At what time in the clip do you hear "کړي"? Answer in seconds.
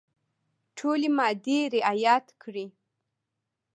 2.41-2.65